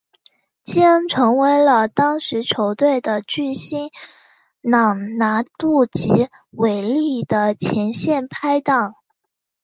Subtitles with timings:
[0.63, 3.91] 基恩成为了当时球队的巨星
[4.61, 8.95] 朗拿度及韦利的前线拍挡。